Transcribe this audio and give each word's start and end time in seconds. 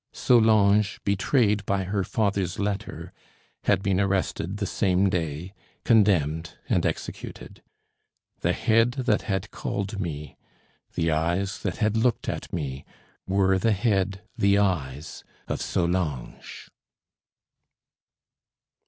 Solange, 0.13 0.99
betrayed 1.03 1.63
by 1.67 1.83
her 1.83 2.03
father's 2.03 2.57
letter, 2.57 3.13
had 3.65 3.83
been 3.83 3.99
arrested 3.99 4.57
the 4.57 4.65
same 4.65 5.09
day, 5.11 5.53
condemned, 5.83 6.57
and 6.67 6.87
executed. 6.87 7.61
The 8.39 8.53
head 8.53 8.93
that 8.93 9.21
had 9.21 9.51
called 9.51 9.99
me, 9.99 10.37
the 10.95 11.11
eyes 11.11 11.59
that 11.59 11.77
had 11.77 11.95
looked 11.95 12.27
at 12.27 12.51
me, 12.51 12.83
were 13.27 13.59
the 13.59 13.73
head, 13.73 14.21
the 14.35 14.57
eyes, 14.57 15.23
of 15.47 15.61
Solange! 15.61 16.71